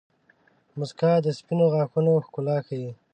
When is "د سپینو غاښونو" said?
1.25-2.13